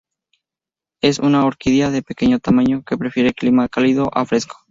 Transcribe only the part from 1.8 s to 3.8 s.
de pequeño tamaño, que prefiere clima